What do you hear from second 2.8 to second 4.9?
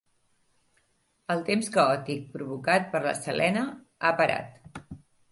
per la Selena ha parat.